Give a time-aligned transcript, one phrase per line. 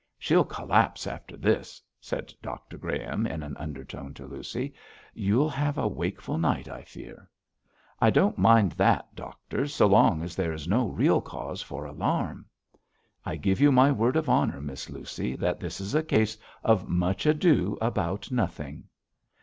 [0.17, 4.73] 'She'll collapse after this,' said Dr Graham, in an undertone to Lucy;
[5.13, 7.29] 'you'll have a wakeful night, I fear.'
[8.01, 12.47] 'I don't mind that, doctor, so long as there is no real cause for alarm.'
[13.27, 16.89] 'I give you my word of honour, Miss Lucy, that this is a case of
[16.89, 18.85] much ado about nothing.'